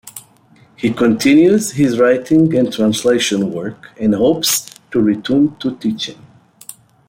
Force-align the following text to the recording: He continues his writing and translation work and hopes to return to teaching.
He 0.77 0.89
continues 0.91 1.73
his 1.73 1.99
writing 1.99 2.55
and 2.57 2.73
translation 2.73 3.51
work 3.51 3.89
and 3.99 4.15
hopes 4.15 4.73
to 4.89 4.99
return 4.99 5.55
to 5.57 5.75
teaching. 5.77 6.17